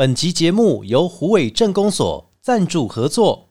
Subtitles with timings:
[0.00, 3.50] 本集节目由虎尾镇公所赞助合作。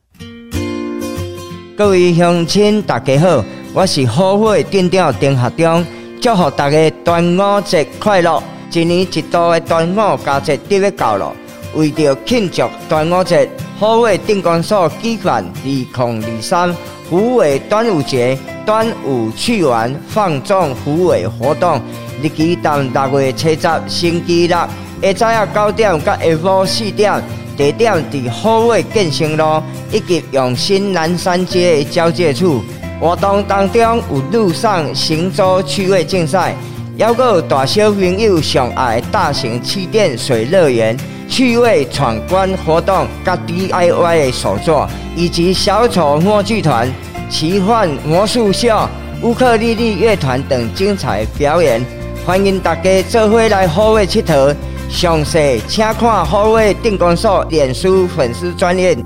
[1.77, 5.85] 各位乡亲，大家好，我是虎尾镇长丁学忠，
[6.19, 8.41] 祝福大家端午节快乐！
[8.73, 11.35] 一年一度的端午佳节就要到了，
[11.75, 13.47] 为着庆祝端午节，
[13.79, 15.87] 虎尾镇公所举办二零
[16.35, 16.75] 二三
[17.11, 18.35] 虎尾端午节
[18.65, 21.79] 端午趣玩放纵虎尾活动，
[22.23, 24.57] 日期到六月七十星期六。
[25.01, 27.23] 下早啊九点到下午四点，
[27.55, 32.61] 地点伫虎尾建成路，以及永新南山街的交界处。
[32.99, 36.53] 活动当中有路上行舟趣味竞赛，
[36.99, 40.97] 还有大小朋友上爱的大型气垫水乐园、
[41.29, 44.85] 趣味闯关活动、甲 DIY 的手作，
[45.15, 46.91] 以及小丑默剧团、
[47.29, 48.77] 奇幻魔术秀、
[49.21, 51.81] 乌克丽丽乐团等精彩表演。
[52.25, 54.53] 欢迎大家做伙来虎尾佚佗。
[54.89, 58.97] 详细请看好位定光所脸书粉丝专页。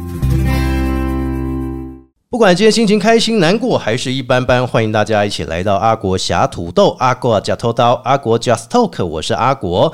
[2.32, 9.94] 不管今天心情开心、难过还是一般般，欢迎大家一起来到阿国侠土豆、阿国假偷刀、阿国 Just Talk，我是阿国。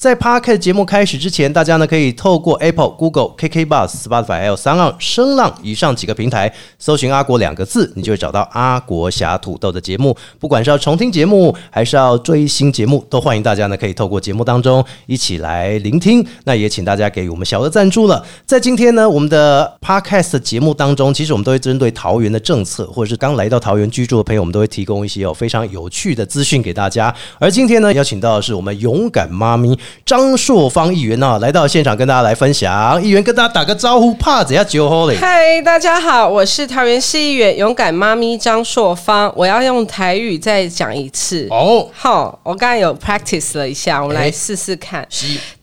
[0.00, 10.16] 在 Park 节目开始之前，大家呢可以透过 Apple、Google、KK Bus、Spotify 还有三浪声浪以上几个平台搜寻“阿国”两个字，你就会找到阿国侠土豆的节目。
[10.38, 16.26] 不管是要重听节目，还是要追新节目，都欢迎大家呢可以透过节目当中一起来聆听。
[16.44, 18.24] 那也请大家给予我们小额赞助了。
[18.46, 27.14] 在今天呢，我们的 Podcast 节目当中，其实我们都会针对桃园的政策，或者是刚来到桃园居住的朋友，我们都会提供一些有非常有趣的资讯给大家。
[27.38, 29.78] 而今天呢，邀请到的是我们勇敢妈咪。
[30.04, 33.02] 张硕芳议员呢，来到现场跟大家来分享。
[33.02, 35.16] 议员跟大家打个招呼，怕怎样酒喝嘞？
[35.16, 39.32] 嗨，大家好，我是桃园市议员勇敢妈咪张硕芳。
[39.36, 41.88] 我要用台语再讲一次哦。
[41.92, 45.06] 好，我刚才有 practice 了一下，我们来试试看。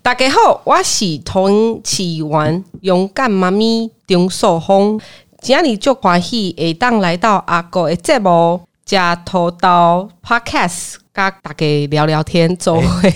[0.02, 5.00] 大家好，我是同起玩勇敢妈咪张硕芳。
[5.42, 8.62] 今日就欢喜会当来到阿哥的节目。
[8.86, 13.12] 加头刀 Podcast，跟大家聊聊天，周会。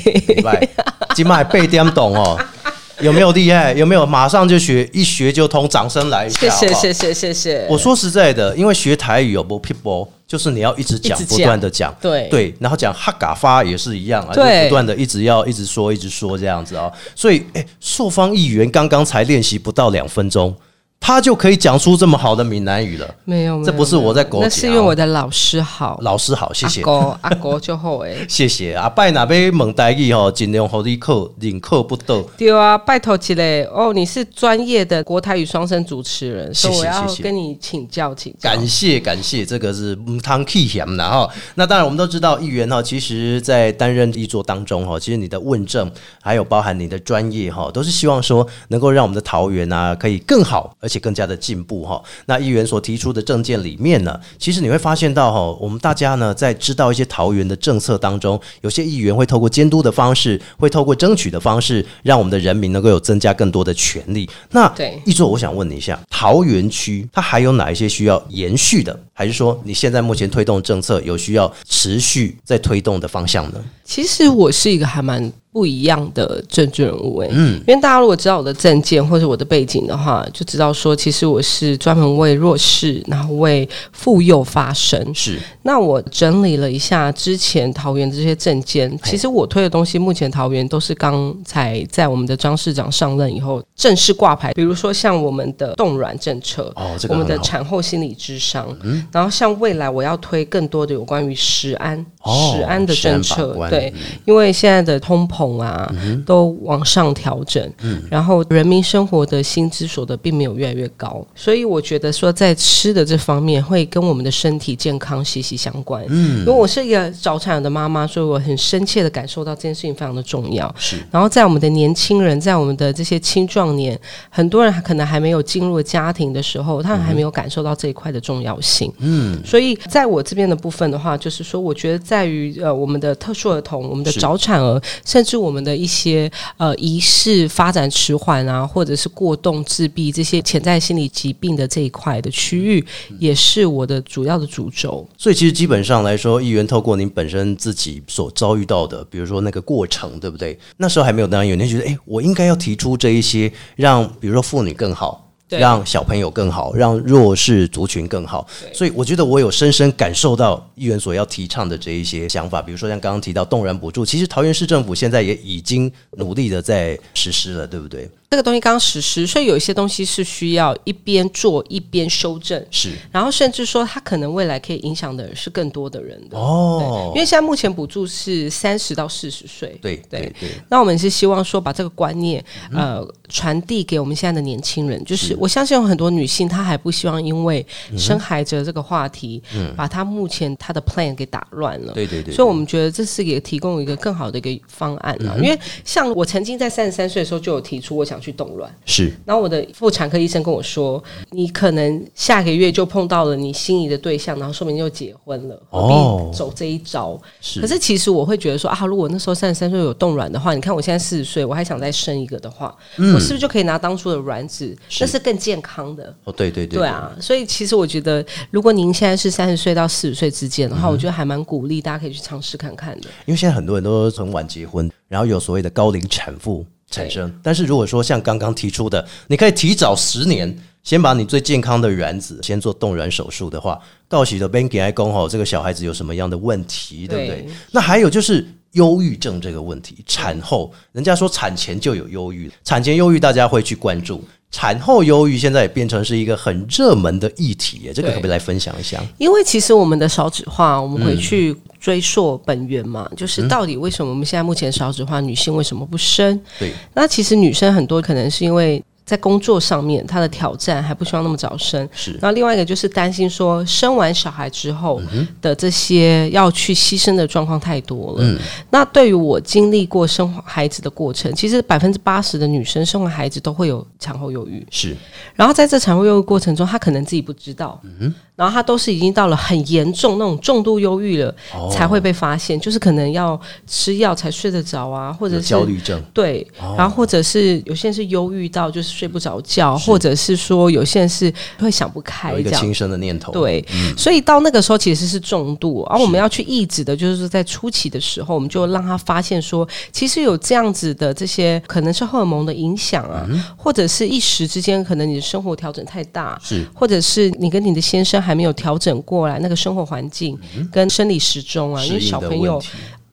[1.15, 2.35] 今麦背点懂哦，
[2.99, 3.73] 有没有厉害？
[3.73, 4.89] 有没有马上就学？
[4.91, 6.49] 一学就通，掌声来一下！
[6.49, 7.67] 谢谢谢谢谢谢。
[7.69, 16.91] 我说实在的，因为学台语有不 people，就是你要一直讲，不断的讲，对对，然后讲哈嘎发也是一样啊，就不断的一直要一直说，一直说这样子啊。
[17.15, 20.55] 所以，哎，朔方议员刚刚才练习不到两分钟。
[21.03, 23.15] 他就可以讲出这么好的闽南语了。
[23.25, 25.99] 没有，这不是我在狗那是因为我的老师好。
[26.03, 26.81] 老师好，谢谢。
[26.81, 28.15] 阿哥，阿哥就好哎。
[28.29, 32.21] 谢谢阿拜那边蒙台语吼，尽量好你课，领课不到。
[32.37, 38.51] 对啊，拜托起来哦，你是专业的国台语双声主持人，所以我要跟你请教请教。
[38.51, 41.27] 感谢感谢，这个是汤 key 险的哈。
[41.55, 45.91] 那当然，我们都知道议员哈，其实在担任议座当中哈，其实你的问政
[46.21, 50.90] 还有包含你的专业哈，都是希望说能够让我们的桃园啊可以更好而。
[50.91, 52.01] 且更加的进步哈。
[52.25, 64.29] 那议员所提出的政见里面呢，其实你会发现到哈，我们大家呢在知道一些桃园的政策当中，有些议员会透过监督的方式，会透过争取的方式，让我们的人民能够有增加更多的权利。
[64.51, 73.63] 那对议座，我想问你一下，桃园区它还有哪一些需要延续的，还是说你现在目前推动政策有需要持续在推动的方向呢？
[73.85, 75.31] 其实我是一个还蛮。
[75.51, 85.13] 不一样的政治人物哎，嗯，因为大家如果知道我的政见或者我的背景的话，就知道说，其实我是专门为弱势，然后为妇幼发声。
[85.13, 94.53] 是，那我整理了一下之前桃园的这些证件，其实我推的东西，目前桃园都是刚才在我们的张市长上任以后正式挂牌。
[94.53, 103.93] 比如说像我们的冻卵政策，哦，我们的产后心理智商，嗯，然后像未来我要推更多的有关于食安、食安的政策，对，
[104.25, 105.51] 因为现在的通膨。
[105.61, 105.93] 啊，
[106.25, 116.03] 都往上调整，嗯然后人民生活的薪资所得并没有越来越高，所以我觉得说在吃的这方面会跟我们的身体健康息息相关。
[116.09, 120.73] 嗯，因为我是一个早产的妈妈，所以我很深切的感受到这件事情非常的重要。
[120.77, 123.99] 是，然后在我们的年轻人，在我们的这些青壮年，
[124.29, 128.91] 很多人可能还没有进入家庭的时候，他们还没有感受到这一块的重要性。
[128.99, 142.85] 嗯，所以在我这边的部分的话，就是说，我觉得在于呃，我们的特殊儿童，我们的早产儿，甚至我们的一些呃疑似发展迟缓啊，或者是过动自闭这些潜在心理疾病的这一块的区域，
[143.17, 145.07] 也是我的主要的主轴。
[145.17, 150.59] 所以其实基本上来说，议员透过您本身自己所遭遇到的，比如说那个过程，对不对？
[150.75, 155.20] 那时候还没有当议员，您觉得哎，我应该要提出这一些，让比如说妇女更好。
[155.51, 158.47] 对让小朋友更好，让弱势族群更好。
[158.73, 168.09] 所以我觉得我有深深感受到议员所要提倡的这一些想法，比如说像刚刚提到动然补助，其实桃园市政府现在也已经努力的在实施了，对不对？
[168.31, 172.91] 这个东西刚实施，所以有一些东西是需要一边做一边修正，是。
[173.11, 176.37] 然后甚至说它可能未来可以影响的人是更多的人的。
[176.37, 177.11] 哦。
[177.13, 180.21] 因，为现在目前补助是三十到四十岁，对对。
[180.21, 182.41] 对对，那我们是希望说把这个观念
[182.73, 187.65] 呃传递给我们现在的年轻人，就是我相信有很多女性她还不希望因为
[187.97, 189.43] 生孩子的这个话题，
[189.75, 191.91] 把她目前她的 plan 给打乱了。
[191.91, 195.35] 对对对，所以，我们觉得这是也提供一个更好的一个方案啊。
[195.35, 207.19] 因为像我曾经在三十三岁的时候就有提出我想去冻卵，是然后我的妇产科医生跟我说，你可能下个月就碰到了你心仪的对象，然后说明就结婚了，何哦必走这一招？
[207.41, 214.77] 是，可是其实我会觉得说啊，如果那时候三十三岁有冻卵的话，你看我现在四十岁，我还想再生一个的话，我是不是就可以拿当初的卵子？
[214.99, 216.13] 那是更健康的。
[216.23, 223.07] 哦，对对对对啊，所以其实我觉得，如果您现在是三十岁到四十岁之间的话，我觉得还蛮鼓励大家可以去尝试看看的。
[223.25, 227.33] 因为现在很多人都很晚结婚，然后有所谓的高龄产妇产生。
[227.41, 237.41] 但是如果说像刚刚提出的，你可以提早十年，先把你最健康的卵子先做冻卵手术的话，告喜的 b a n k 来公吼，这个小孩子有什么样的问题，对不对？
[237.41, 238.45] 对那还有就是。
[238.75, 249.01] 忧郁症这个问题，产后人家说产前就有忧郁，产前忧郁大家会去关注，产后忧郁现在也变成是一个很热门的议题耶，这个可不可以来分享一下？
[249.17, 256.37] 因为其实我们的少子化，我们回去追溯本源嘛，就是到底为什么我们现在目前少子化，女性为什么不生？
[256.59, 262.17] 对，那其实女生很多可能是因为在工作上面他的挑战还不希望那么早生，是。
[262.21, 268.19] 那另外一个就是担心说生完小孩之后嗯的这些要去牺牲的状况太多了。
[268.21, 268.39] 嗯。
[268.69, 274.95] 那对于我经历过生孩子的过程，其实百分之八十的女生生完孩子都会有产后忧郁，是。
[275.35, 281.69] 然后在这产后忧郁过程中，她可能自己不知道，嗯然后他都是已经到了很严重那种重度忧郁了、哦。
[281.71, 286.73] 才会被发现，就是可能要吃药才睡得着啊，或者是焦虑症，对，哦。
[286.75, 292.71] 然后或者是有些人是忧郁到就是睡不着觉，或者是说有些人是会想不开一个轻。
[292.73, 293.61] 生的念头，对，
[293.97, 303.27] 所以到那个时候其实是重度，而我们要去抑制的，就是说在初期的时候，我们就让他发现说，其实有这样子的这些可能是荷尔蒙的影响啊，
[303.57, 306.65] 或者是一时之间可能你的生活调整太大，是。
[306.73, 310.37] 或者是你跟你的先生还没有调整过来那个生活环境
[310.71, 312.61] 跟生理时钟啊，因为小朋友。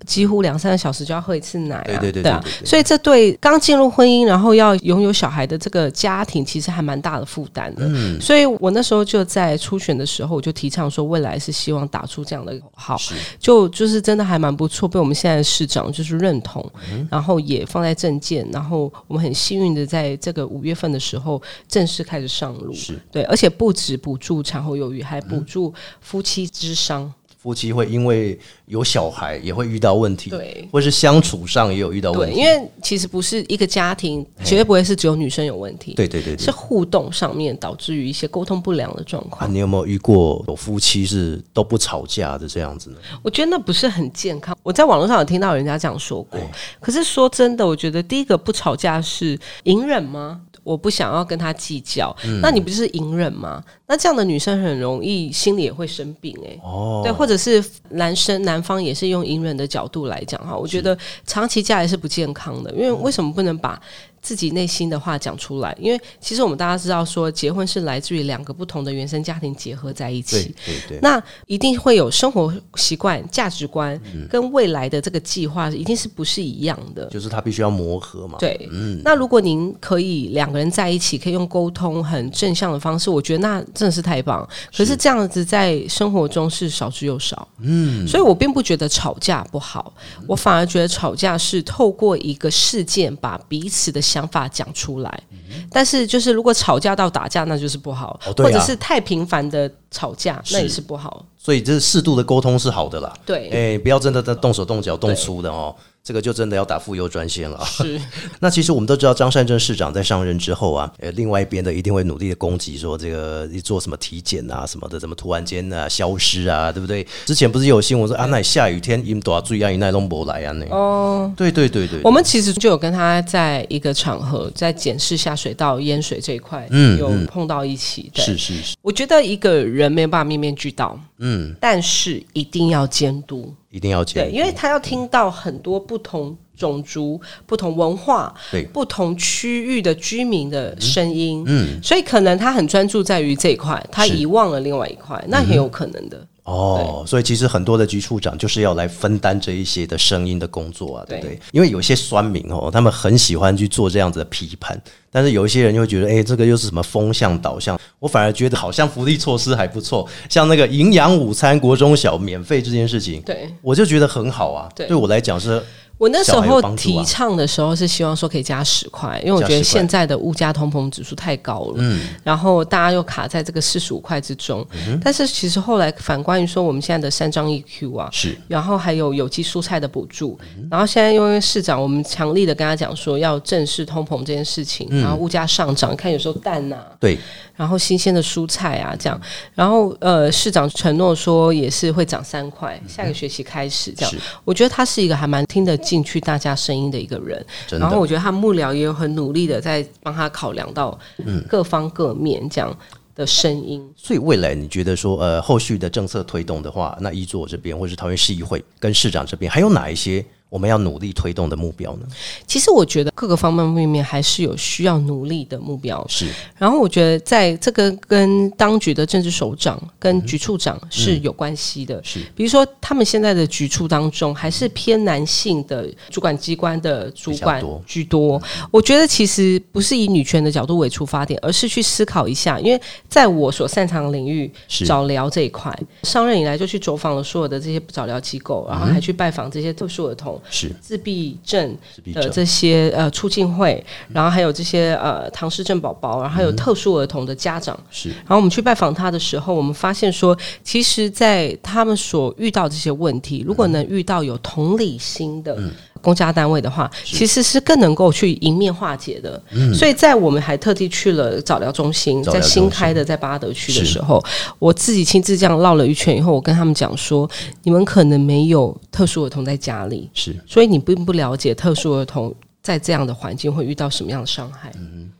[0.08, 2.66] 几乎两三个小时就要喝一次奶啊，对对对啊对对对。
[2.66, 7.82] 所以这对刚进入婚姻然后要拥有小孩的这个家庭，其实还蛮大的负担的。
[7.84, 8.19] 嗯。
[8.20, 12.96] 所以我那时候就在初选的时候，我就提倡说，未来是希望打出这样的口号，
[13.38, 22.99] 就就是真的还蛮不错，被我们现在的市长就是认同，嗯然后也放在政见，然后我们很幸运的在这个五月份的时候正式开始上路，是。
[23.12, 28.37] 对，而且不止补助产后忧郁，还补助夫妻之商，夫妻会因为
[28.67, 30.69] 有小孩也会遇到问题，对。
[30.73, 39.55] 或是相处上也有遇到问对，题，因为其实不是一个家庭，绝对不会是只有女生有问题，对对对对是互动上面导致于一些沟通不良的状啊，况。
[39.55, 42.96] 你有没有遇过有夫妻是都不吵架的这样子呢？
[43.23, 44.56] 我觉得那不是很健康。
[44.64, 46.41] 我在网络上有听到人家这样说过，
[46.81, 50.41] 可是说真的，我觉得第一个不吵架是隐忍吗？
[50.69, 52.41] 我不想要跟他计较，嗯。
[52.43, 53.65] 那你不就是隐忍吗？
[53.87, 60.96] 那这样的女生很容易心里也会生病、欸，哦，对，或者是男生男方也是用隐忍的角度来讲哈，我觉得
[61.27, 63.81] 长期下来是不健康的，因为为什么不能把
[64.20, 65.77] 自己内心的话讲出来？
[65.81, 70.55] 因为其实我们大家知道说，结婚是来自于两个不同的原生家庭结合在一起。
[70.65, 77.06] 对对，那一定会有生活习惯、价值观嗯跟未来的这个计划，一定是不是一样的？
[77.06, 84.46] 就是他必须要磨合嘛，对，嗯那如果您可以两个人在一起，可以用沟通很正向的方式，我觉得那真的是太棒。
[84.77, 89.93] 可是这样子在生活中是少之又少，嗯，所以我并不觉得吵架不好，
[90.27, 95.22] 我反而觉得吵架是透过一个事件把彼此的想法讲出来。
[95.70, 101.24] 但是就是如果吵架到打架，那就是不好，哦啊或者是太频繁的吵架，那也是不好。
[101.36, 103.12] 所以这适度的沟通是好的啦。
[103.24, 105.74] 对，哎、不要真的在动手动脚动粗的哦，
[106.08, 107.62] 这个就真的要打妇幼专线了。
[107.67, 108.00] 是。
[108.41, 117.06] 那其实我们都知道，张善政市长在上任之后啊，呃，另外一边的一定会努力的攻击说这个你做什么体检啊什么的，怎么突然间啊消失啊，对不对？
[117.27, 120.65] 之前不是有新闻说啊，那下雨天因多要注意啊，因那拢不来啊那。
[120.74, 128.10] 哦，对对对对，我们其实就有跟他在一个场合，在检视下水道淹水这一块，嗯有碰到一起。
[128.15, 134.41] 对是是是，我觉得一个人没有办法面面俱到，嗯，但是一定要监督，一定要监督对，见。
[134.41, 141.44] 因为他要听到很多不同种族、不同文化、对不同区域的居民的声音。
[141.46, 146.27] 嗯，所以可能他很专注在于这一块，他遗忘了另外一块，那很有可能的。
[146.48, 151.34] 哦，所以其实很多的局处长就是要来分担这一些的声音的工作啊，对不对？
[151.34, 157.78] 对因为有些酸民哦，他们很喜欢去做这样子的批判，但是有一些人就会觉得，哎、这个又是什么风向导向？
[157.98, 164.69] 我反而觉得好像福利措施还不错，像那个营养午餐国中小免费这件事情，对我就觉得很好啊。
[164.74, 165.62] 对对我来讲是
[165.98, 169.58] 我那时候提倡的时候是希望说可以加十块，因为我觉加10块。
[169.58, 174.64] 得现在的物价通膨指数太高了，嗯，然后大家又卡在这个四十五块之中。
[174.86, 178.38] 嗯但是其实后来反观于说，我们现在的三张 EQ 啊，是。
[178.46, 180.38] 然后还有有机蔬菜的补助，
[180.70, 187.19] 然后现在因为市长，我们强力的跟他讲说要正视通膨这件事情，然后物价上涨，看有时候蛋呐、对。
[187.56, 189.20] 然后新鲜的蔬菜啊，这样，
[189.52, 194.10] 然后呃，市长承诺说也是会涨三块，下个学期开始这样。
[194.12, 194.17] 是。
[194.44, 202.77] 我觉得他是一个还蛮听得进去大家声音的一个人，然后我觉得他幕僚也有很努力的在帮他考量到嗯各方各面这样
[203.15, 203.83] 的声音。
[203.97, 212.06] 所以未来你觉得说，呃，后续的政策推动的话，那一座这边或者是桃园市议会跟市长这边，还有哪一些我们要努力推动的目标呢？
[212.46, 216.05] 其实我觉得各个方方面面还是有需要努力的目标。
[216.08, 216.26] 是
[216.56, 222.02] 然后我觉得在这个跟当局的政治首长跟局处长是有关系的。
[222.02, 228.40] 是比如说他们现在的局处当中，还是偏男性的主管机关的主管居多。
[228.70, 240.38] 我觉得其实不是以女权的角度为出发点，而是去思考一下，因为在我所擅长的领域是早疗这一块，上任以来就去走访了所有的这些早疗机构，然后还去拜访这些特殊儿童。
[240.51, 240.71] 是。
[240.81, 242.23] 自闭症自闭症。
[242.23, 248.09] 的这些呃促进会，然后还有这些呃唐氏症宝宝，然后还有特殊儿童的家长，是。
[248.11, 255.59] 然后我们去拜访他的时候，我们发现说，其实，在他们所遇到这些问题，如果能遇到有同理心的。
[256.00, 259.40] 公家单位的话，其实是更能够去迎面化解的。
[259.74, 264.22] 所以在我们还特地去了早疗中心，在新开的在巴德区的时候，
[264.58, 267.28] 我自己亲自这样绕了一圈以后，我跟他们讲说，
[267.62, 270.34] 你们可能没有特殊儿童在家里，是。
[270.46, 272.34] 所以你并不了解特殊儿童
[272.69, 274.70] 在这样的环境会遇到什么样的伤害。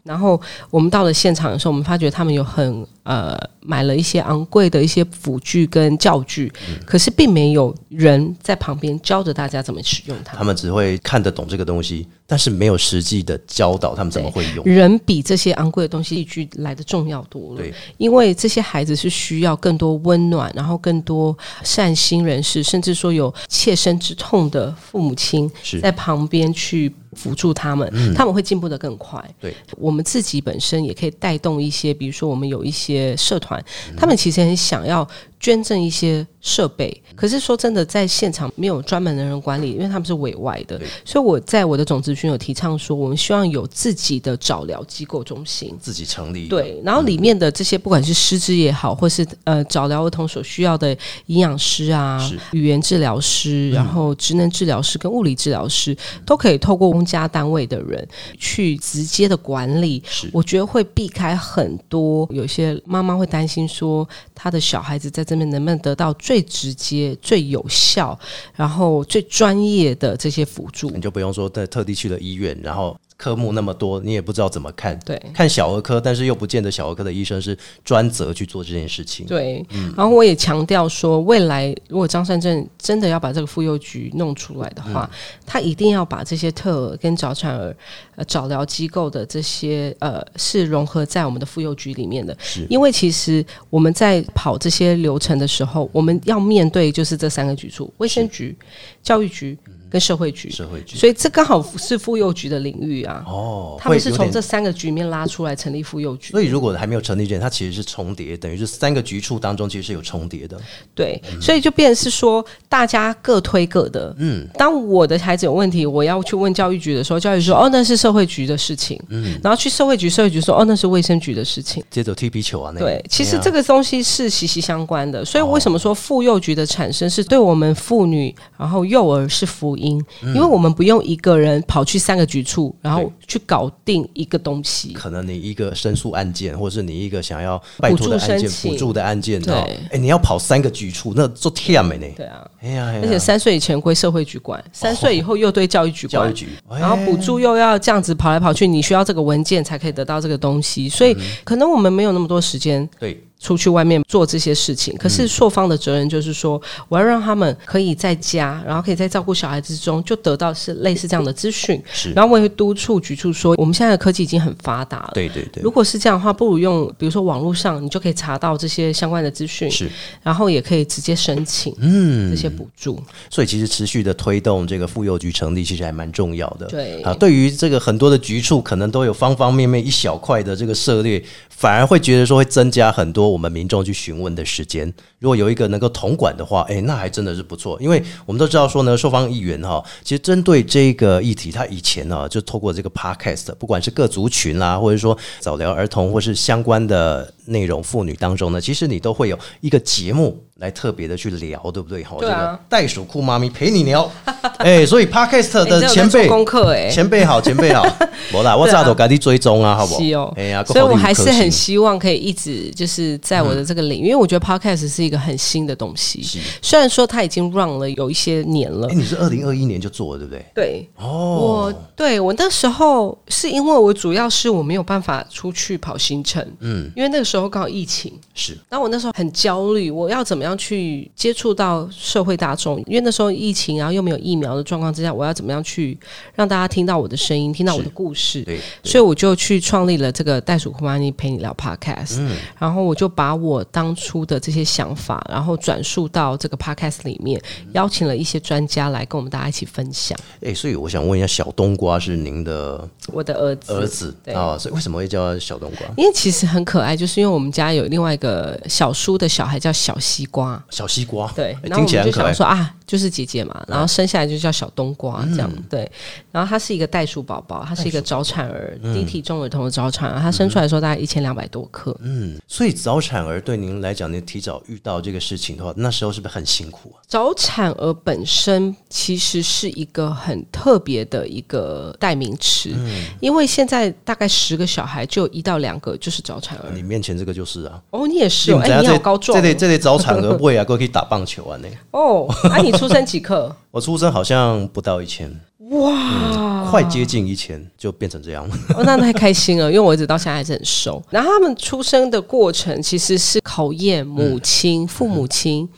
[0.03, 0.39] 然后
[0.71, 6.53] 我们到了现场的时候，我们发觉他们有很呃买了一些昂贵的一些辅具跟教具，
[6.85, 10.45] 可是并没有人在旁边教着大家怎么使用它他。
[10.45, 14.63] 们只会看得懂这个东西，但是没有实际的教导他们怎么会用。
[14.67, 17.57] 人比这些昂贵的东西具来的重要多了。
[17.57, 29.25] 对，因为这些孩子是需要更多温暖，然后更多善心人士，甚至说有切身之痛的父母亲在旁边去辅助他们，他们会进步的更快。
[29.41, 33.65] 对，我们自己本身也可以带动一些，比如说我们有一些社团，
[33.97, 35.09] 他们其实很想要
[35.41, 45.77] 捐赠一些设备，可是说真的，在现场没有专门的人管理，因为他们是委外的，所以我在我的总咨询有提倡说，我们希望有自己的早疗机构中心。
[45.81, 52.21] 自己成立，对，然后里面的这些不管是师资也好，或是呃早疗儿童所需要的营养师啊、
[52.53, 58.07] 语言治疗师，然后职能治疗师跟物理治疗师，都可以透过公家单位的人
[58.39, 60.03] 去直接的管理。
[60.09, 60.29] 是。
[60.33, 68.19] 我觉得会避开很多有些妈妈会担心说，她的小孩子在这边能不能得到最直接、最有效，
[68.55, 71.03] 然后最专业的这些辅助你。
[71.03, 74.99] 就不用说特特地去了医院，然后科目那么多，你也不知道怎么看。
[75.05, 75.21] 对。
[75.35, 79.27] 看小儿科，但是又不见得小儿科的医生是专责去做这件事情。
[79.27, 85.11] 对，然后我也强调说，未来如果张善政真的要把这个妇幼局弄出来的话，
[85.45, 87.77] 他一定要把这些特儿跟早产儿、
[88.15, 92.37] 呃早疗机构的这些呃是融合在我们的妇幼局里面的。
[92.41, 92.65] 是。
[92.71, 98.57] 因为其实我们在跑这些流程的时候，我们要面对就是这三个局处：卫生局、
[99.03, 99.59] 教育局
[99.91, 100.51] 跟社会局。
[100.51, 103.25] 社会局所以这刚好是妇幼局的领域啊。
[103.27, 106.31] 哦，他们是从这三个局面拉出来成立妇幼局。
[106.31, 110.59] 所以如果还没有成立之前，它其实是重叠，等于是三个局处当中其实是有重叠的。
[110.95, 114.15] 对，所以就变成是说，大家各推各的。
[114.19, 121.83] 嗯，当我的孩子有问题，我要去问教育局的时候，教育局说：“哦，那是社会局的事情。”嗯，然后去社会局，社会局说：“哦，那是卫生局的事情。
[121.91, 125.25] 接着踢皮球啊，那对，其实啊这个东西是息息相关的。
[125.25, 130.03] 所以为什么说妇幼局的产生是对我们妇女，然后幼儿是福音？
[130.23, 134.93] 因为我们不用一个人跑去三个局处，然后去搞定一个东西。
[134.93, 139.55] 可能你一个申诉案件，或者是你一个想要拜托的案件、补助的案件，对。
[139.55, 142.07] 哦，哎，你要跑三个局处，那做天美呢？
[142.17, 146.35] 对啊，哎呀而且三岁以前归社会局管，三岁以后又对教育局管教育。
[146.35, 154.97] 局，然后补助又要这样子跑来跑去，你需要这个文件才可以得到这个东西，所以可能我们没有那么多时间对出去外面做这些事情。
[154.97, 161.81] 可是硕方的责任就是说，我要让他们可以在家，然后可以在照顾小孩之中，就得到是类似这样的资讯。
[161.93, 165.11] 是，然后我也会督促局处说，我们现在的科技已经很发达了。
[165.15, 169.89] 对对对，如果是这样的话，不如用比如说网络上，你就可以查到这些相关的资讯，是，
[170.23, 173.01] 然后也可以直接申请嗯这些补助。
[173.31, 176.67] 所以其实持续的推动这个妇幼局成立，其实还蛮重要的。
[176.67, 181.23] 对啊，对于这个很多的局处，可能都有方方面面一小块的这个涉猎，
[181.59, 184.95] 反而会觉得说会增加很多我们民众去询问的时间。
[185.19, 187.77] 如果有一个能够统管的话，哎，那还真的是不错。
[187.81, 200.39] 因为我们都知道说呢，受方议员哈，其实针对这个议题，他以前呢就透过这个 podcast，不管是各族群啦，或者说早疗儿童，或是相关的内容，妇女当中呢，其实你都会有一个节目。
[200.59, 202.03] 来特别的去聊，对不对？
[202.03, 204.11] 哈，这个袋鼠酷妈咪陪你聊，
[204.59, 207.87] 哎，所以 Podcast 的前辈功课，哎，前辈好，前辈好，
[208.35, 209.95] 我啦，我早都赶紧追踪啊，好不？
[210.03, 216.41] 是哦，哎呀，所以我还是很希望可以一直就是在我的这个领域，因为我觉得 Podcast 是一个很新的东西。
[216.61, 220.45] 虽然说它已经 run 了有一些年了，哎，你是二零二一年就做了，对不对？
[220.57, 221.07] 对，哦，
[221.41, 230.49] 我对我那时候是因为我主要是我没有办法出去跑行程，嗯，因为那个时候刚好疫情，是，然后我那时候很焦虑，我要怎么样？
[230.57, 235.97] 去接触到社会大众，因为那时候疫情，然后又没有疫苗的状况之下，我要怎么样去
[236.35, 238.43] 让大家听到我的声音，听到我的故事？
[238.45, 247.41] 对，所以我就去创立了这个袋鼠库玛尼陪你聊 Podcast，嗯，然后我就把我当初的这些想法，然后转述到这个 Podcast 里面，
[247.73, 250.19] 邀请了一些专家来跟我们大家一起分享。
[250.41, 254.57] 哎，所以我想问一下，小冬瓜是您的我的儿子儿子啊？
[254.59, 255.87] 所以为什么会叫小冬瓜？
[255.97, 260.63] 因为其实很可爱，就是因为我们家有另外一个小叔的小孩叫小西瓜。
[260.71, 265.91] 小西瓜，对，然后我们就想说啊，就是姐姐嘛，然后生下来就叫小冬瓜这样，对。
[266.31, 271.97] 然后他是一个袋鼠宝宝，他是一个早产儿，低体重儿童的早产儿，他生出来的时候大概一千两百多克。
[272.03, 277.03] 嗯，所以早产儿对您来讲，您提早遇到这个事情的话，那时候是不是很辛苦啊？
[277.09, 286.71] 早产儿本身其实是一个很特别的一个代名词，嗯因为现在大概十个小孩就一到两个就是早产儿。
[286.73, 287.81] 你面前这个就是啊？
[287.91, 289.43] 哦，你也是，哎，你好高壮。
[289.43, 291.59] 这类早产儿不会啊，可以打棒球啊？
[291.61, 293.55] 那哦，啊，你出生几克？
[293.71, 295.31] 我出生好像不到一千，
[295.71, 298.57] 哇，快接近一千就变成这样了。
[298.77, 301.03] 哦，那太开心了，因为我一直到现在还是很瘦。
[301.11, 305.69] 然后他们出生的过程其实是考验母亲、父母亲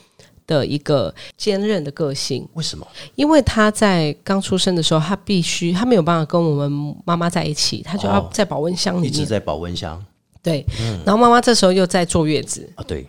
[0.46, 2.46] 的一个坚韧的个性。
[2.54, 2.86] 为什么？
[3.14, 10.02] 因为他在刚出生的时候，他必须他没有办法跟我们妈妈在一起，他就要在保温箱里面，一直在保温箱。
[10.42, 10.64] 对，
[11.04, 13.06] 然后妈妈这时候又在坐月子啊，对。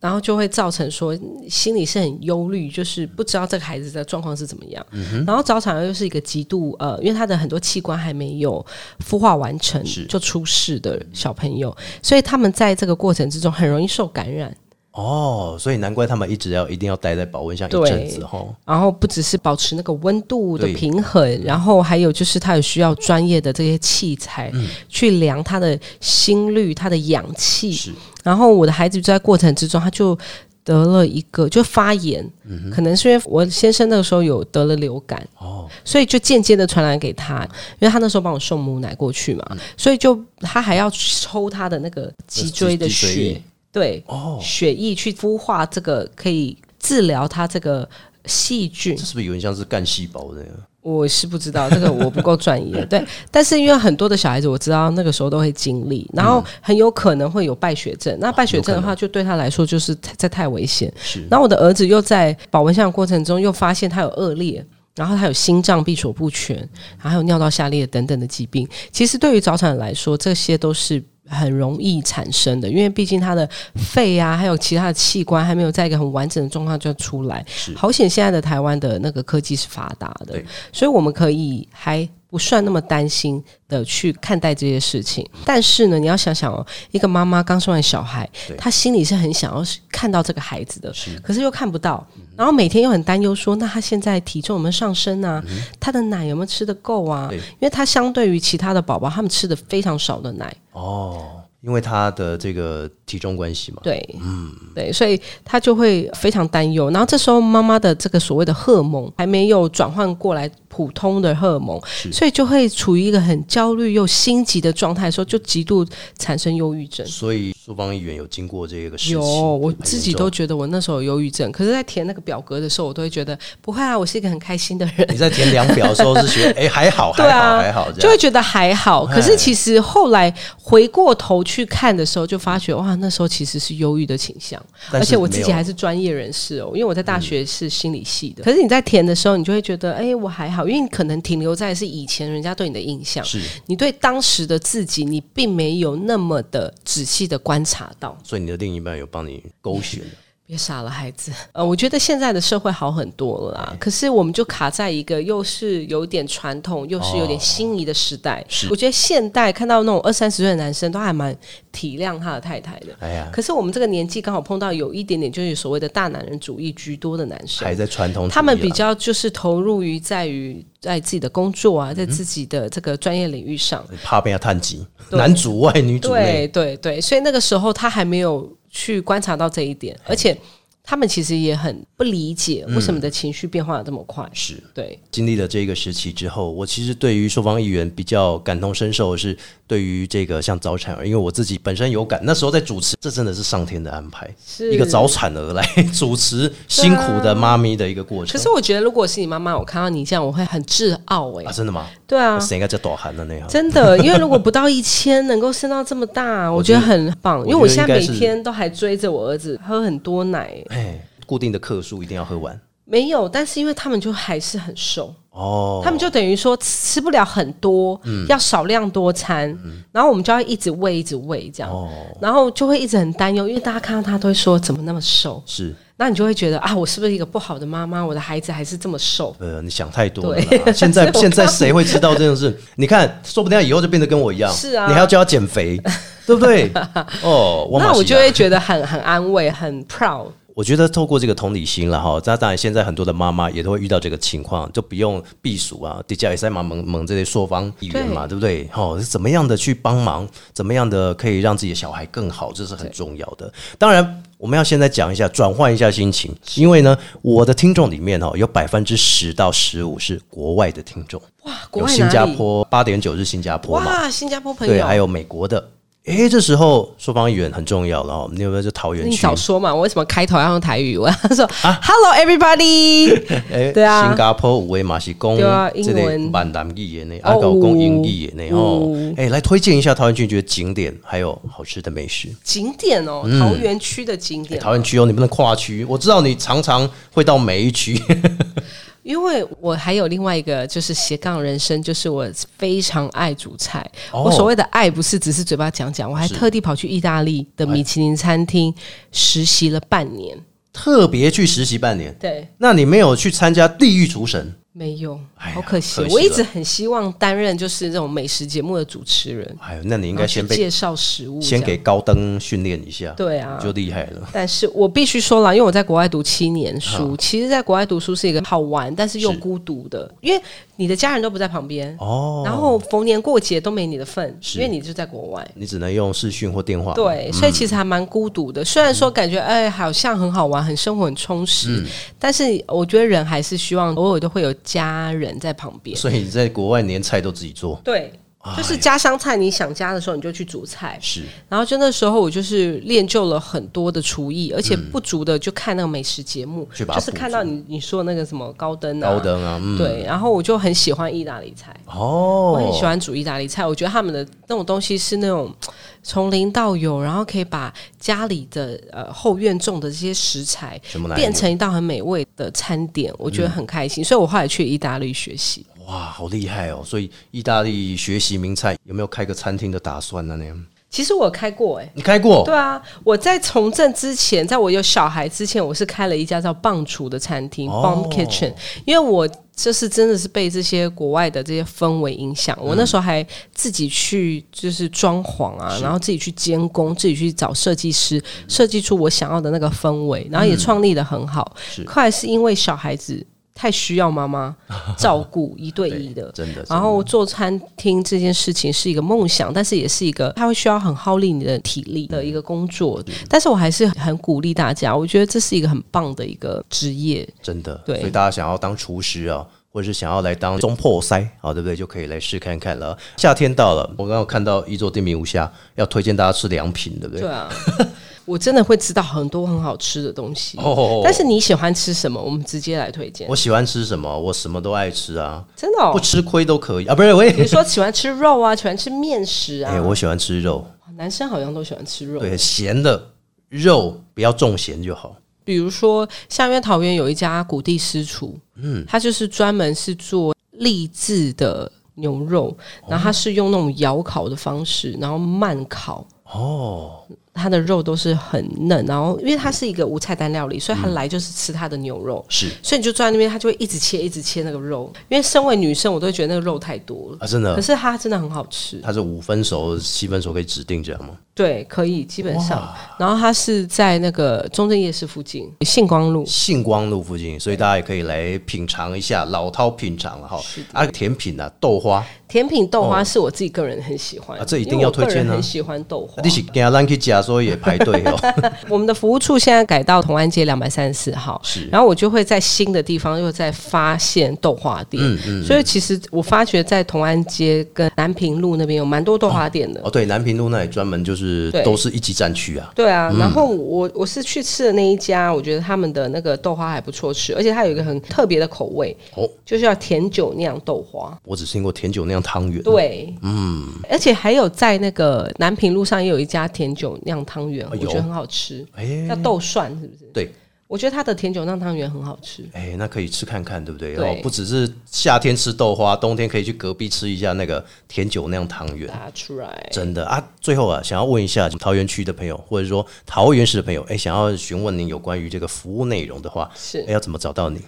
[0.00, 1.16] 然后就会造成说
[1.48, 4.84] 心里是很忧虑，就是不知道这个孩子的状况是怎么样。
[5.24, 8.66] 然后早产儿又是一个极度呃，因为他的很多器官还没有
[9.08, 14.52] 孵化完成就出世的小朋友，所以他们在这个过程之中很容易受感染。
[14.92, 18.44] 哦，所以难怪他们一直要一定要待在保温箱一阵子哈。
[18.66, 24.52] 然后不只是保持那个温度的平衡，然后还有就是他有需要专业的这些器材
[24.90, 27.72] 去量他的心率、他的氧气。
[27.72, 27.90] 是。
[28.22, 30.16] 然后我的孩子就在过程之中，他就
[30.62, 32.24] 得了一个就发炎，
[32.70, 37.42] 可能是因为我先生那个时候有得了流感哦，所以就间接的传染给他，
[37.80, 43.40] 因为他那时候帮我送母奶过去嘛，所以就他还要抽他的那个脊椎的血。
[43.72, 47.88] 对，哦，血液去孵化这个可以治疗它这个
[48.26, 50.44] 细菌，这是不是有点像是干细胞的？
[50.82, 52.84] 我是不知道这个，我不够专业。
[52.90, 58.14] 对，但是因为很多的小孩子，我知道那个时候都会经历，然后很有可能会有败血症。
[58.20, 60.92] 那败血症的话，就对他来说就是这太危险。
[61.00, 64.62] 是，然后我的儿子又在保温箱过程中又发现他有恶劣，
[64.96, 68.68] 然后他有心脏闭锁不全，然后还有尿道下裂等等的疾病。
[68.90, 71.02] 其实对于早产来说，这些都是。
[71.32, 77.44] 很容易产生的，因为毕竟他的肺啊，还有其他的器官还没有在一个很完整的状况就出来。
[77.74, 80.40] 好险，现在的台湾的那个科技是发达的，
[80.72, 85.28] 所以我们可以还不算那么担心的去看待这些事情。
[85.44, 90.90] 但是呢，你要想想哦，一个妈妈刚生完小孩，她心里是很想要看到这个孩子的，
[91.22, 95.44] 可是又看不到，然后每天又很担忧说，那她现在体重有没有上升啊？
[95.78, 97.28] 她的奶有没有吃得够啊？
[97.30, 100.56] 因为她相对于其他的宝宝，他们吃的非常少的奶。
[100.72, 106.88] 哦，因为他的这个体重关系嘛，对，嗯，对，所以他就会非常担忧。
[106.90, 111.78] 然后这时候妈妈的这个所谓的荷尔蒙还没有转换过来，普通的荷尔蒙，
[112.10, 115.86] 所以就会处于一个很焦虑又心急的状态的时候，就极度
[116.18, 117.06] 产生忧郁症。
[117.06, 125.06] 所以苏方议员有经过这个事情，有，我自己都觉得我那时候有忧郁症，可是，在填那个表格的时候，我都会觉得不会啊，我是一个很开心的人。
[125.10, 129.04] 你在填量表的时候是觉得哎、还好还好对啊，还好，就会觉得还好。
[129.04, 138.42] 哎可是其实后来回过头去看的时候，就发觉哇，那时候其实是忧郁的倾向，而且我自己还是专业人士哦，因为我在大学是心理系的。
[138.42, 148.16] 可是你在填的时候，你就会觉得，哎，我还好，因为你可能停留在是以前人家对你的印象，是，你对当时的自己，你并没有那么的仔细的观察到。
[148.24, 150.06] 所以你的另一半有帮你勾选的，
[150.52, 151.32] 别傻了，孩子。
[151.52, 158.44] 呃，我觉得现在的社会好很多了啦，可是我们就卡在一个又是有点传统，又是有点心仪的时代。
[158.50, 161.34] 是我觉得现代看到那种二三十岁的男生，都还蛮
[161.72, 162.88] 体谅他的太太的。
[163.00, 173.82] 哎呀，可是我们这个年纪刚好碰到有一点点就是所谓的大男人主义居多的男生还，在传统他们比较就是投入于在于在自己的工作啊，在自己的这个专业领域上。
[174.04, 180.36] 怕被他探及，男主外女主内对，对对，所以那个时候他还没有去观察到这一点，而且
[180.84, 184.28] 他们其实也很不理解为什么你的情绪变化的这么快。
[184.32, 184.62] 是。
[184.74, 195.64] 对，经历了这个时期之后，我其实对于受访议员比较感同身受的是，对于这个像早产儿，因为我自己本身有感，那时候在主持，这真的是上天的安排，是一个早产儿来
[195.94, 198.32] 主持辛苦的妈咪的一个过程。
[198.32, 201.86] 可是我觉得，如果是你妈妈，我看到你这样，我会很自傲哎、啊，真的吗？
[202.06, 203.48] 对啊，谁应该叫短寒的那样？
[203.48, 207.40] 真的，因为如果不到一千能够生到这么大，我觉得很棒。
[207.46, 215.14] 因为我现在每天都还追着我儿子喝很多奶，哎，固定的克数一定要喝完没有，但是因为他们就还是很瘦。
[215.30, 215.80] 哦。
[215.84, 219.56] 他们就等于说吃不了很多，要少量多餐，
[219.92, 221.88] 然后我们就要一直喂，一直喂这样，哦，
[222.20, 228.04] 然后就会一直很担忧，因为大家看到他都会说怎么那么瘦，是那你就会觉得啊，我是不是一个不好的妈妈？
[228.04, 230.42] 我的孩子还是这么瘦，呃，你想太多了。
[230.74, 232.58] 现在 现在谁会知道这件事？
[232.74, 235.80] 你看，说不定他以后就变得跟我一样，是啊你还要叫他减肥，
[236.26, 236.70] 对不对？
[237.22, 240.26] 哦，那我就会觉得很很安慰，很 proud。
[240.54, 248.68] 我觉得透过这个同理心了哈，那当然现在很多的妈妈也都会遇到这个情况，就不用避暑啊，底下也在忙蒙蒙这些朔方议员嘛，对不对？
[248.74, 253.50] 哦，是怎么样的去帮忙，怎么样的可以让自己的小孩更好，这是很重要的。
[253.78, 262.30] 当然，我们要现在讲一下，转换一下心情，因为呢，我的听众里面哦，有百分之十到十五是国外的听众，哇，国有新外哪里？
[262.30, 265.70] 加坡八点九是新加坡嘛，哇，新加坡朋友，对，还有美国的。
[266.04, 269.22] 诶，这时候说方言很重要了哦，你有没有就桃园你区？
[269.22, 269.72] 早说嘛！
[269.72, 270.98] 我为什么开头要用台语？
[270.98, 273.16] 我 要说、啊 Hello everybody，
[273.52, 279.14] 哎，对啊新加坡有的嘛是讲对啊这个英文闽南语言呢，哦啊，有讲英语言呢哦嗯。
[279.16, 282.28] 诶，来推荐一下桃园区觉得景点还有好吃的美食。
[282.42, 287.96] 景点哦，嗯桃园区的景点哦、桃园区哦，你不能跨区，我知道你常常会到每一区。
[289.02, 293.84] 因为我还有另外一个就是斜杠人生，就是我非常爱煮菜。
[294.12, 298.74] 哦我所谓的爱不是只是嘴巴讲讲，我还特地跑去意大利的米其林餐厅
[299.10, 300.38] 实习了半年。
[300.72, 304.54] 特别去实习半年，对，那你没有去参加地狱厨神？
[304.74, 306.00] 没有，好可惜。
[306.00, 314.28] 可惜我一直很希望担任就是这种美食节目的主持人，哎呦，那你应应该先被介绍食物，先给高登训练一下，对啊就厉害了。
[314.32, 320.42] 但是我必须说了，因为我在国外读七年书，其实，在国外读书是一个好玩，但是又孤独的，因为
[320.76, 325.46] 你的家人都不在旁边，哦，然后逢年过节都没你的份，因为你就在国外。
[325.54, 326.94] 你只能用视讯或电话。
[326.94, 328.64] 对，所以其实还蛮孤独的。
[328.64, 331.84] 虽然说感觉哎，好像很好玩，很生活很充实，
[332.18, 335.96] 但是我觉得人还是希望偶尔都会有家人在旁边。
[335.96, 338.12] 所以你在国外连菜都自己做，对，
[338.56, 340.98] 就是家乡菜，你想家的时候你就去煮菜。
[341.00, 351.72] 是然后就那时候我就是练就了很多的厨艺，而且不足的就看那个美食节目，就是看到你你说的那个什么高登啊，高登啊，嗯，对，然后我就很喜欢意大利菜。
[351.86, 355.54] 哦，我很喜欢煮意大利菜，我觉得他们的那种东西是那种
[356.02, 360.80] 从零到有，然后可以把家里的呃后院种的这些食材
[361.14, 364.02] 变成一道很美味的餐点，我觉得很开心。
[364.02, 365.64] 所以我后来去意大利学习。
[365.86, 366.82] 哇，好厉害哦！
[366.84, 370.36] 所以意大利学习名菜有没有开个餐厅的打算呢？
[370.36, 372.44] 那样其实我开过哎、你开过？
[372.44, 378.52] 对啊，我在从政之前，在我有小孩之前，我是开了一家叫棒厨的餐厅、哦 （Bomb Kitchen），
[378.84, 382.54] 因为我就是真的是被这些国外的这些氛围影响。
[382.60, 391.56] 我那时候还自己去就是装潢啊，然后自己去监工，自己去找设计师，设计出我想要的那个氛围，然后也创立的很好。
[391.56, 394.54] 是后来是因为小孩子太需要妈妈
[394.96, 396.64] 照顾一对一的，真的。
[396.68, 403.02] 然后做餐厅这件事情是一个梦想，但是也是一个它会需要很耗力你的体力的一个工作。
[403.28, 407.74] 但是我还是很鼓励大家，我觉得这是一个很棒的一个职业，真的。
[407.84, 411.76] 对，所以大家想要当厨师啊，或者是想要来当中破塞啊，对不对？
[411.76, 412.96] 就可以来试看看了。
[413.16, 417.20] 夏天到了，我刚刚看到一座店名无虾要推荐大家吃凉品，对不对？
[417.20, 417.48] 对啊。
[418.24, 420.58] 我真的会知道很多很好吃的东西，
[421.02, 422.22] 但是你喜欢吃什么？
[422.22, 423.28] 我们直接来推荐。
[423.28, 424.18] 我喜欢吃什么？
[424.18, 426.94] 我什么都爱吃啊，真的不吃亏都可以 啊。
[426.94, 429.72] 不是，我也比如说喜欢吃肉啊，喜欢吃面食啊。
[429.72, 430.64] 哎，我喜欢吃肉，
[430.96, 432.20] 男生好像都喜欢吃肉。
[432.20, 433.10] 对，咸的
[433.48, 435.16] 肉不要重咸就好。
[435.44, 442.56] 比如说，像因为桃园有一家古地私厨，嗯，他就是专门是做励志的牛肉，
[442.86, 447.00] 然后他是用那种窑烤的方式，然后慢烤哦。
[447.34, 452.24] 它的肉都是很嫩，然后因为它是一个无菜单料理，所以他来就是吃它的牛肉。
[452.28, 454.92] 是，所以你就坐在那边，他就会一直切，一直切那个肉。
[455.08, 457.54] 因为身为女生，我都会觉得那个肉太多了啊，真的。
[457.54, 458.80] 可是它真的很好吃。
[458.82, 461.16] 它是五分熟、七分熟可以指定这样吗？
[461.34, 462.70] 对，可以基本上。
[462.98, 466.26] 然后它是在那个中正夜市附近，信光路。
[466.26, 470.38] 信光路附近，所以大家也可以来品尝一下老饕品尝了哈。
[470.72, 472.04] 啊，甜品啊，豆花。
[472.28, 475.32] 甜品豆花是我自己个人很喜欢，啊这一定要推荐呢。
[475.32, 476.22] 很喜欢豆花。
[476.22, 478.34] 你是给阿兰去夹，所以也排队哦。
[478.68, 489.80] 我们的服务处现在改到同安街两百三十四号，是，然后我就会在新的地方又在发现豆花店，嗯嗯，所以其实我发觉在同安街跟南平路那边有蛮多豆花店的。
[489.84, 492.70] 哦，对，南平路那里专门就是都是一级战区啊。
[492.74, 501.18] 对啊，然后我我是去吃的那一家，我觉得他们的那个豆花还不错吃，而且它有一个很特别的口味，哦，就是要甜酒酿豆花。
[501.24, 502.62] 我只听过甜酒酿汤圆。
[502.62, 508.66] 对，嗯，而且还有在那个南平路上也有一家甜酒酿汤圆，我觉得很好吃。
[509.08, 510.04] 叫豆蒜是不是？
[510.14, 510.30] 对，
[510.72, 512.48] 我觉得它的甜酒酿汤圆很好吃。
[512.54, 513.94] 哎，那可以吃看看，对不对？
[513.96, 518.88] 哦，不只是夏天吃豆花，冬天可以去隔壁吃一下那个甜酒酿汤圆。
[518.88, 520.26] 拿出来，真的啊！
[520.40, 527.60] 最后啊，想要问一下桃园区的朋友，或者说桃园市的朋友，哎，想要询问您有关于这个服务内容的话，是要怎么找到你？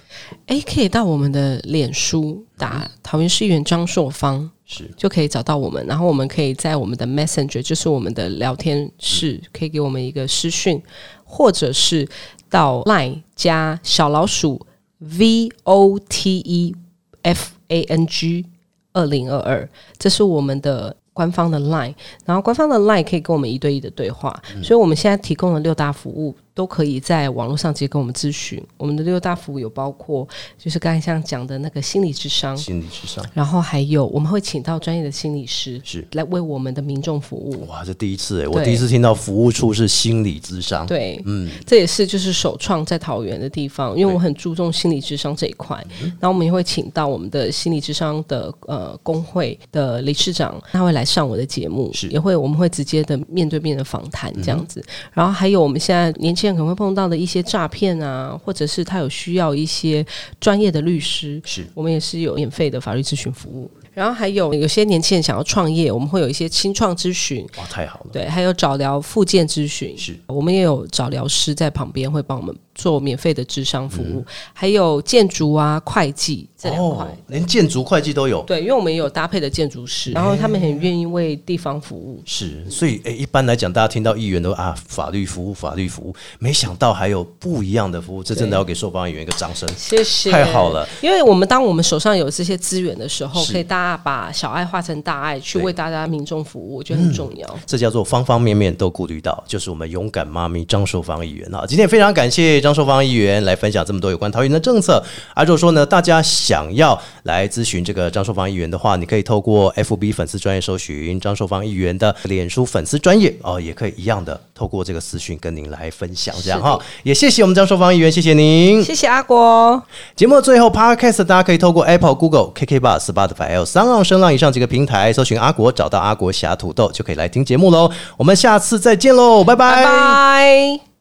[0.47, 4.51] 哎，可以到我们的脸书打桃园市议员张硕芳。
[4.67, 10.83] 是，就可以找到我们，然后我们可以在我们的 Messenger，就是我们的聊天室，可以给我们一个私讯，
[11.23, 12.09] 或者是
[12.55, 14.65] 到 Line 加小老鼠
[15.01, 16.77] V O T E
[17.23, 18.47] F A N G
[18.93, 20.97] 二零二二，这是我们的。
[21.17, 28.63] 官方的 Line，然后官方的 Line 可以跟我们一对一的对话，所以我们现在提供了六大服务都可以在网络上直接跟我们咨询。
[28.77, 30.27] 我们的六大服务有包括，
[30.59, 37.67] 就是刚才像讲的那个心理智商，心理智商，然后还有我们会请到专业的心理师是来为我们的民众服务。
[37.69, 40.85] 哇，这第一次哎，我第一次听到服务处是心理智商。
[40.85, 45.77] 对，嗯，这也是就是首创在桃园的地方，因为我很注重心理智商这一块。
[46.21, 51.05] 然后我们也会请到我们的心理智商的呃工会的理事长，他会来。
[51.05, 60.05] 上我的节目是也会，我们会直接的面对面的访谈这样子，然后还有我们现在年轻人可能会碰到的一些诈骗啊，或者是他有需要一些
[60.41, 63.71] 专业的律师，是我们也是有免费的法律咨询服务。
[63.93, 67.47] 然后还有有些年轻人想要创业，我们会有一些清创咨询。
[67.57, 68.07] 哇，太好了！
[68.13, 74.25] 对，还有早疗复健咨询，是我们也有早疗师在旁边会帮我们做免费的智商服务。
[74.53, 78.43] 还有建筑啊、会计这两块，连建筑会计都有。
[78.43, 82.23] 对，因为我们也有搭配的建筑师，然后他们很愿意为地方服务。
[82.27, 89.69] 是，所以诶，一般来讲，大家听到议员都啊，法律服务、法律服务，没想到还有不一样的服务，这真的要给受访议员一个掌声。
[89.77, 90.87] 谢谢，太好了。
[91.01, 93.95] 因为我们当我们手上有这些资源的时候，可以大家。
[94.05, 97.59] 把小爱化成大爱，去为大家民众服务，我觉得很重要。
[97.65, 101.65] 这叫做方方面面都顾虑到，就是我们勇敢妈咪张淑芳议员啊！
[101.67, 105.03] 今天非常感谢张淑芳议员来分享这么多有关桃园的政策。
[105.35, 116.79] 啊，如果说呢，大家想要来咨询这个张淑芳议员的话，你可以透过 FB 粉丝专业搜寻张淑芳议员的脸书粉丝专业哦，也可以一样的透过这个私讯跟您来分享，这样哈。
[117.03, 119.83] 也谢谢我们张淑芳议员，谢谢您，谢谢阿国。
[120.17, 127.91] 节目最后，Podcast 大家可以透过 Apple、Google、KK Bus、Spotify、L 三浪声浪以上几个平台搜寻阿国，找到阿国侠土豆就可以来听节目喽。
[128.17, 130.94] 我们下次再见喽，拜拜。